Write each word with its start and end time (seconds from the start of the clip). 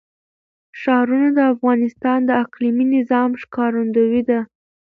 ښارونه 0.81 1.27
د 1.37 1.39
افغانستان 1.53 2.19
د 2.25 2.31
اقلیمي 2.43 2.85
نظام 2.95 3.29
ښکارندوی 3.41 4.21
ده. 4.29 4.39